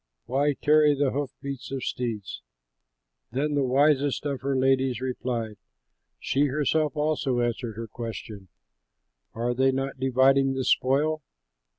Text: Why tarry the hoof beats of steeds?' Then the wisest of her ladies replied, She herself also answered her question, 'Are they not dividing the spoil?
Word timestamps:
Why 0.25 0.53
tarry 0.59 0.95
the 0.95 1.11
hoof 1.11 1.29
beats 1.43 1.69
of 1.71 1.83
steeds?' 1.83 2.41
Then 3.31 3.53
the 3.53 3.63
wisest 3.63 4.25
of 4.25 4.41
her 4.41 4.55
ladies 4.57 4.99
replied, 4.99 5.57
She 6.19 6.45
herself 6.45 6.95
also 6.97 7.39
answered 7.39 7.75
her 7.75 7.85
question, 7.85 8.47
'Are 9.35 9.53
they 9.53 9.69
not 9.71 9.99
dividing 9.99 10.55
the 10.55 10.63
spoil? 10.63 11.21